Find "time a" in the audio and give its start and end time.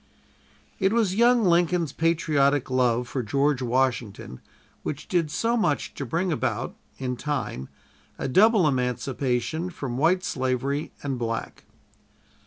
7.15-8.27